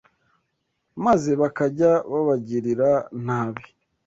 [1.05, 2.91] maze bakajya babagirira
[3.25, 3.63] nabi